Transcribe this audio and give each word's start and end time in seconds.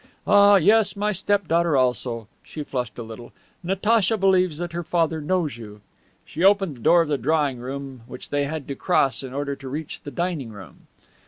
Ah, 0.25 0.55
yes, 0.55 0.95
my 0.95 1.11
step 1.11 1.47
daughter 1.47 1.77
also" 1.77 2.27
she 2.41 2.63
flushed 2.63 2.97
a 2.97 3.03
little 3.03 3.33
"Natacha 3.61 4.17
believes 4.17 4.57
that 4.57 4.71
her 4.73 4.81
father 4.81 5.21
knows 5.21 5.59
you." 5.59 5.79
She 6.25 6.43
opened 6.43 6.75
the 6.75 6.79
door 6.79 7.03
of 7.03 7.07
the 7.07 7.19
drawing 7.19 7.59
room, 7.59 8.01
which 8.07 8.31
they 8.31 8.45
had 8.45 8.67
to 8.69 8.75
cross 8.75 9.21
in 9.21 9.31
order 9.31 9.55
to 9.55 9.69
reach 9.69 10.01
the 10.01 10.09
dining 10.09 10.49
room. 10.49 10.87